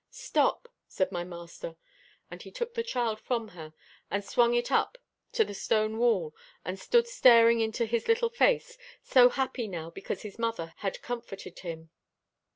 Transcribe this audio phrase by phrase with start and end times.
[0.09, 1.75] "Stop," said my master,
[2.31, 3.71] and he took the child from her
[4.09, 4.97] and swung it up
[5.33, 6.33] to the stone wall,
[6.65, 11.59] and stood staring into his little face, so happy now because his mother had comforted
[11.59, 11.91] him.